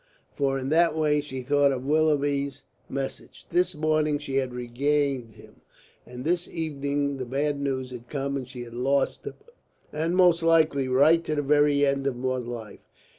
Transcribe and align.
For 0.33 0.57
in 0.57 0.69
that 0.69 0.97
way 0.97 1.21
she 1.21 1.43
thought 1.43 1.71
of 1.71 1.85
Willoughby's 1.85 2.63
message. 2.89 3.45
This 3.51 3.75
morning 3.75 4.17
she 4.17 4.37
had 4.37 4.51
regained 4.51 5.35
him, 5.35 5.61
and 6.07 6.25
this 6.25 6.47
evening 6.47 7.17
the 7.17 7.25
bad 7.27 7.59
news 7.61 7.91
had 7.91 8.09
come 8.09 8.35
and 8.35 8.47
she 8.47 8.63
had 8.63 8.73
lost 8.73 9.27
him, 9.27 9.35
and 9.93 10.15
most 10.17 10.41
likely 10.41 10.87
right 10.87 11.23
to 11.25 11.35
the 11.35 11.43
very 11.43 11.85
end 11.85 12.07
of 12.07 12.15
mortal 12.15 12.51
life. 12.51 12.79